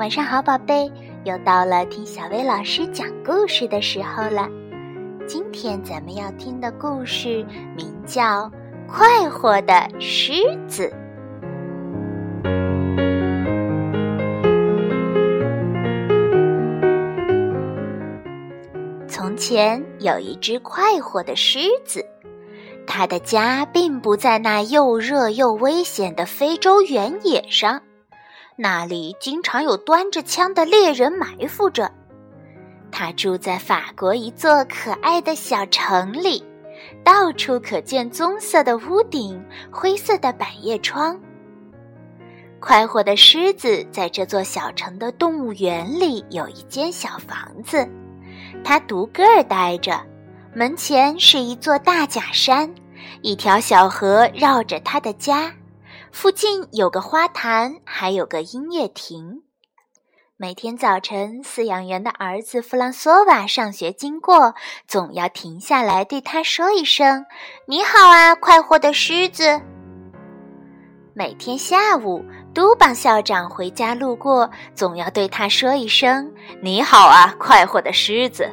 [0.00, 0.90] 晚上好，宝贝，
[1.24, 4.48] 又到了听小薇老师讲故事的时候了。
[5.28, 7.44] 今天咱们要听的故事
[7.76, 8.44] 名叫
[8.88, 10.32] 《快活的狮
[10.66, 10.84] 子》。
[19.06, 22.02] 从前有一只快活的狮子，
[22.86, 27.82] 它的家并不在那又热又危险的非洲原野上。
[28.62, 31.90] 那里经常有端着枪的猎人埋伏着。
[32.92, 36.44] 他住在法国一座可爱的小城里，
[37.02, 41.18] 到处可见棕色的屋顶、灰色的百叶窗。
[42.60, 47.88] 快活的狮子在这座小城的动物园里有一间小房子，
[48.62, 49.98] 它独个儿待着。
[50.54, 52.70] 门前是一座大假山，
[53.22, 55.50] 一条小河绕着它的家。
[56.12, 59.42] 附近有个花坛，还有个音乐亭。
[60.36, 64.54] 每天早晨，饲养员的儿子弗朗索瓦上学经过，
[64.88, 67.24] 总要停下来对他说一声
[67.66, 69.60] ：“你好啊，快活的狮子。”
[71.14, 78.50] 每天下午，都邦校长回家路过，总要对他说一声：“你好啊，快活的狮子。”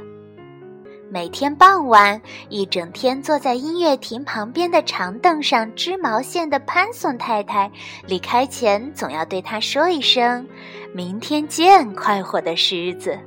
[1.10, 7.72] 每天傍晚，一整天坐在音乐亭旁边的长凳上织毛线的潘松太太，
[8.06, 10.46] 离开前总要对他说一声
[10.94, 13.18] ：“明天见，快活的狮子。”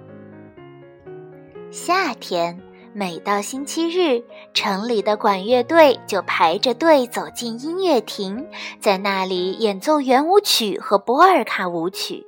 [1.73, 2.61] 夏天
[2.92, 8.47] 每到星期日，城里的管乐队就排着队走进音乐亭，
[8.78, 12.27] 在那里演奏圆舞曲和波尔卡舞曲。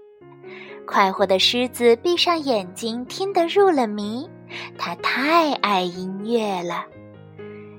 [0.86, 4.28] 快活的狮子闭上眼睛，听得入了迷。
[4.78, 6.84] 他太爱音乐了，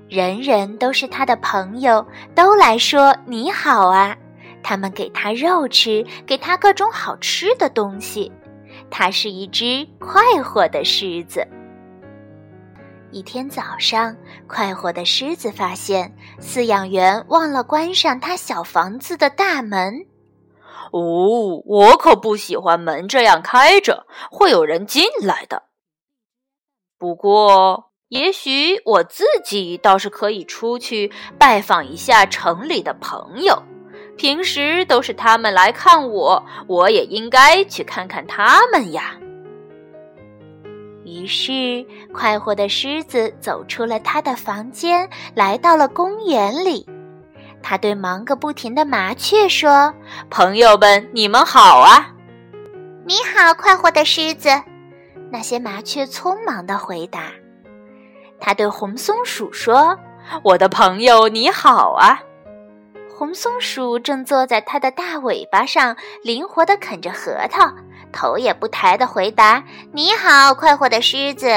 [0.07, 4.15] 人人都是他的朋友，都来说你好啊。
[4.61, 8.31] 他们给他肉吃，给他各种好吃的东西。
[8.89, 11.45] 他是一只快活的狮子。
[13.11, 14.15] 一天早上，
[14.47, 19.93] 快活的狮子发现饲养员忘了关上他小房子的大门。
[20.91, 25.63] 哦，我可不喜欢门这样开着，会有人进来的。
[27.03, 33.61] 不过，也许我自己倒是可以出去拜访一下城里的朋友。
[34.15, 39.17] 平时都是他们来看我，我也应该去看看他们呀。
[41.03, 46.87] 于是，快活的狮子走出了他的房间，来到了公园里。
[47.61, 49.93] 他对忙个不停的麻雀说
[50.31, 52.13] ：“朋友们，你们好啊
[53.05, 54.47] ！”“你好，快活的狮子。”
[55.33, 57.31] 那些麻雀匆忙地回答。
[58.39, 59.97] 他对红松鼠说
[60.45, 62.21] ：“我的朋友，你好啊！”
[63.17, 67.73] 红松鼠正坐在它的大尾巴上，灵活地啃着核桃，
[68.11, 71.47] 头也不抬地回答：“你好，快活的狮子。”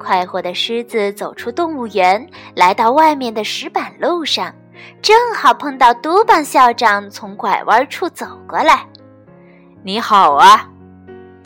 [0.00, 4.52] 快活的狮子走出动物园，来到外面的石板路上，
[5.00, 8.84] 正好碰到都邦校长从拐弯处走过来。
[9.84, 10.68] “你好啊！”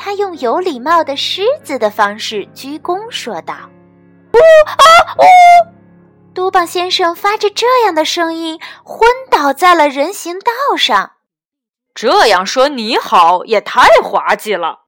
[0.02, 3.54] 他用有礼貌的狮子的方式鞠躬说道
[4.32, 4.74] ：“呜啊
[5.18, 5.22] 呜！”
[6.32, 11.12] 嘟棒先生发着这样的声音，昏倒在了人行道上。
[11.94, 14.86] 这样说你好也太滑稽了。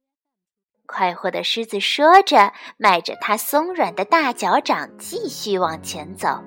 [0.87, 6.39] 快活的狮子说着，迈着它松软的大脚掌，继续往前走。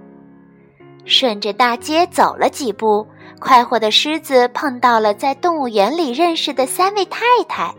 [1.04, 3.06] 顺着大街走了几步，
[3.38, 7.72] 快活的狮子碰到了在动物园里认识的三位太太。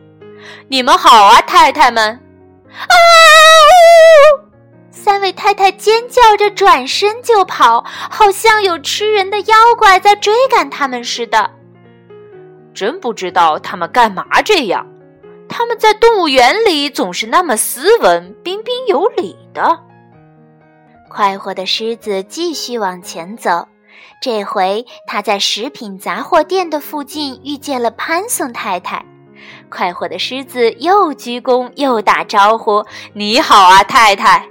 [0.68, 2.04] 你们好啊，太太们！
[2.08, 4.48] 啊呜！
[4.92, 11.50] 三位太太尖叫着转身就跑，好像有吃人的妖怪在追赶他们似的。
[12.74, 14.86] 真不知道他们干嘛这样。
[15.50, 19.80] 他们在动物园里总是那么斯文、彬彬有礼的。
[21.10, 23.66] 快活的狮子继续往前走，
[24.22, 29.06] 这回他在食品杂货店的附近遇见了潘松太太。
[29.70, 34.48] 快活的狮子又鞠躬又打招呼：“你好啊，太太！”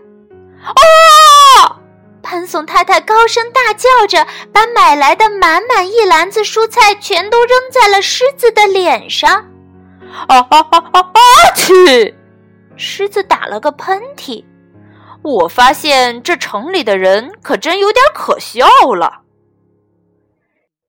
[0.66, 1.76] 哦，
[2.22, 9.46] 潘松太太高声大叫着，把买来的满满一篮子蔬菜全都扔在了狮子的脸上。
[10.28, 11.20] 啊啊啊啊啊！
[11.54, 12.14] 去！
[12.76, 14.44] 狮子打了个喷嚏。
[15.22, 19.22] 我发现这城里的人可真有点可笑了。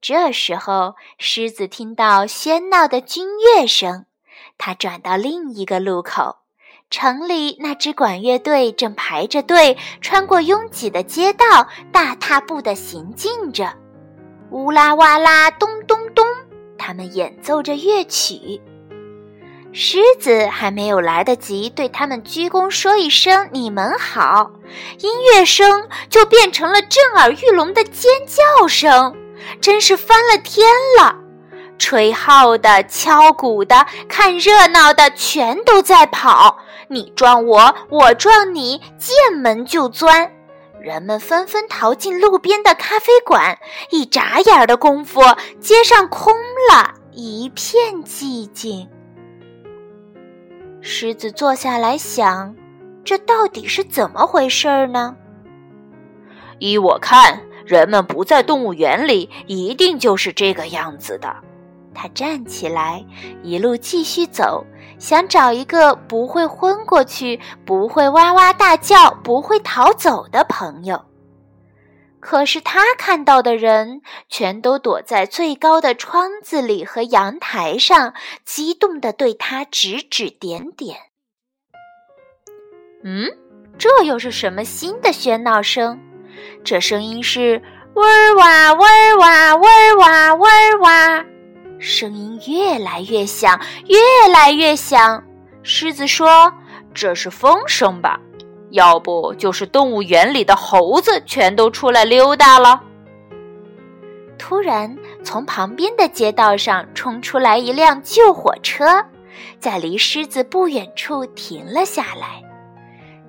[0.09, 4.05] 这时候，狮子听到喧闹的军乐声。
[4.57, 6.37] 它转到另一个路口，
[6.89, 13.73] 城里那支管乐队正排着队，穿过拥挤的街道，大踏步地行进着。
[14.51, 16.25] 乌拉哇啦，咚咚咚，
[16.77, 18.61] 他们演奏着乐曲。
[19.73, 24.51] 狮子还没有来得及对他们鞠躬说一声“你们好”，
[25.01, 29.13] 音乐声就变成了震耳欲聋的尖叫声，
[29.61, 30.67] 真是翻了天
[30.99, 31.15] 了！
[31.77, 36.57] 吹号的、敲鼓的、看热闹的，全都在跑，
[36.87, 40.31] 你撞我，我撞你，见门就钻。
[40.79, 43.57] 人们纷纷逃进路边的咖啡馆，
[43.91, 45.21] 一眨眼的功夫，
[45.59, 46.33] 街上空
[46.71, 48.89] 了，一片寂静。
[50.81, 52.55] 狮子坐下来想：
[53.03, 55.15] 这到底是怎么回事呢？
[56.59, 61.35] 依我看，人们不在动物园里，一定就是这个样子的。
[61.93, 63.03] 他站起来，
[63.43, 64.65] 一路继续走，
[64.97, 71.03] 想找一个不会昏过去、不会哇哇大叫、不会逃走的朋友。
[72.19, 78.13] 可是他看到的人全都躲在最高的窗子里和阳台上，
[78.45, 80.97] 激动地对他指指点点。
[83.03, 83.27] 嗯，
[83.77, 85.99] 这又是什么新的喧闹声？
[86.63, 87.61] 这声音是
[87.95, 91.25] “嗡儿哇，嗡儿哇，嗡儿哇，嗡儿哇”，
[91.79, 95.23] 声音越来越响，越来越响。
[95.63, 96.51] 狮子说
[96.93, 98.19] ：“这是风声吧？”
[98.71, 102.81] 要不就是动物园里的猴子全都出来溜达了。
[104.37, 109.03] 突然，从旁边的街道上冲出来一辆救火车，
[109.59, 112.43] 在离狮子不远处停了下来。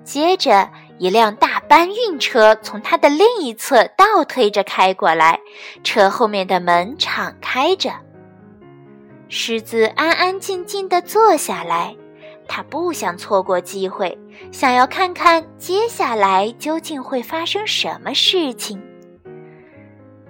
[0.04, 0.68] 接着，
[0.98, 5.38] 一辆大搬运车从它的另一侧倒推着开过来，
[5.84, 7.92] 车后面的门敞开着。
[9.28, 11.94] 狮子安安静静地坐下来。
[12.50, 14.18] 它不想错过机会，
[14.50, 18.82] 想要看看接下来究竟会发生什么事情。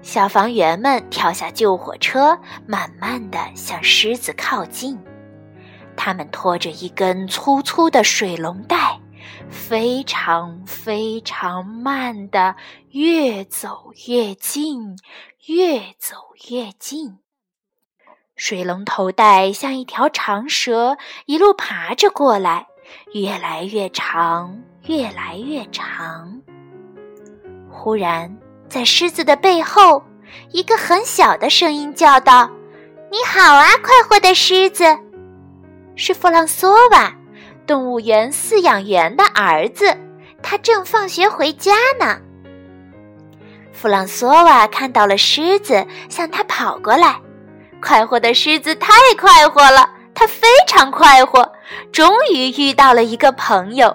[0.03, 2.37] 消防员们跳下救火车，
[2.67, 4.99] 慢慢的向狮子靠近。
[5.97, 8.98] 他们拖着一根粗粗的水龙带，
[9.51, 12.57] 非常非常慢的
[12.91, 14.99] 越走越近，
[15.47, 16.17] 越走
[16.51, 17.19] 越近。
[18.37, 20.97] 水龙头带像一条长蛇，
[21.27, 22.69] 一路爬着过来，
[23.13, 26.41] 越来越长，越来越长。
[27.69, 28.39] 忽然，
[28.69, 30.05] 在狮子的背后，
[30.53, 32.49] 一个很小的声音叫道
[33.11, 34.85] ：“你好啊，快活的狮子！”
[35.97, 37.13] 是弗朗索瓦，
[37.69, 39.95] 动物园饲养员的儿子，
[40.43, 42.19] 他正放学回家呢。
[43.71, 47.21] 弗朗索瓦看到了狮子，向他跑过来。
[47.83, 51.53] 快活的狮子太快活了，它非常快活，
[51.93, 53.95] 终于遇到了一个朋友。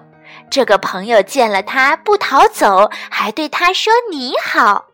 [0.51, 4.85] 这个朋友见了他不逃走，还对他说：“你好。”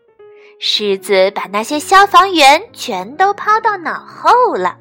[0.58, 4.78] 狮子把那些消防员全都抛到脑后了。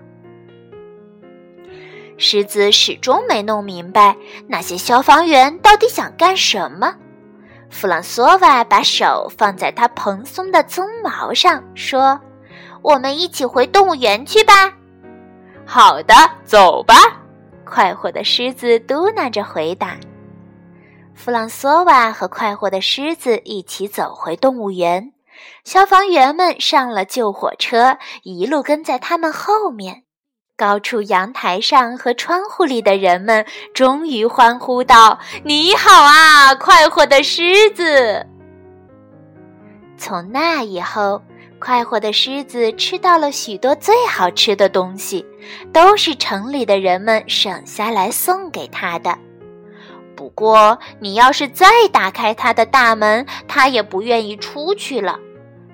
[2.18, 4.14] 狮子始终没弄明白
[4.46, 6.94] 那些消防员到底想干什么。
[7.70, 12.20] 弗朗索瓦把手放在他蓬松的鬃毛上，说。
[12.80, 14.72] 我们一起回动物园去吧。
[15.66, 16.94] 好的，走吧。
[17.64, 19.96] 快活的狮子嘟囔着回答。
[21.12, 25.12] 弗朗索瓦和快活的狮子一起走回动物园。
[25.64, 30.04] 消防员们上了救火车，一路跟在他们后面。
[30.58, 38.26] 高处阳台上和窗户里的人们终于欢呼道：“你好啊，快活的狮子！”
[39.96, 41.22] 从那以后。
[41.60, 45.26] 快活的狮子吃到了许多最好吃的东西，
[45.72, 49.18] 都是城里的人们省下来送给他的。
[50.14, 55.18] 不过，你要是再打开他的大门，他也不愿意出去了。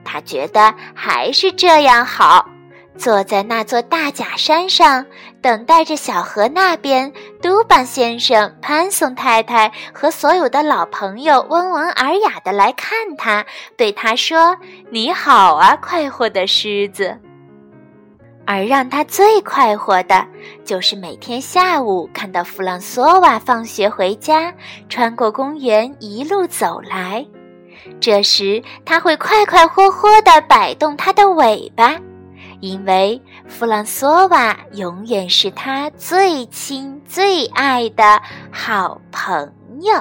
[0.06, 2.48] 他觉得还是这样好。
[2.96, 5.04] 坐在那座大假山上，
[5.42, 13.44] 等待着小河那边，杜邦先生、潘松太太和所有的老朋友温文尔雅的来看他，
[13.76, 14.56] 对他说
[14.90, 17.18] ：“你好啊，快活的狮子。”
[18.46, 20.26] 而让他最快活的，
[20.64, 24.54] 就是每天下午看到弗朗索瓦放学回家，
[24.88, 27.26] 穿过公园一路走来，
[28.00, 31.96] 这时他会快快活活地摆动他的尾巴。
[32.60, 39.94] 因为弗朗索瓦永远是他最亲最爱的好朋友。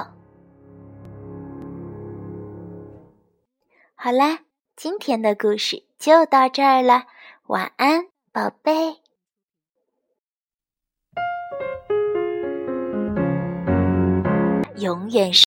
[3.94, 4.40] 好啦，
[4.76, 7.04] 今天的故事就到这儿了，
[7.46, 8.96] 晚安，宝贝。
[14.76, 15.42] 永远是。